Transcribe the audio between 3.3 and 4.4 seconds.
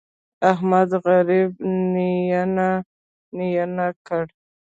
نينه کړ.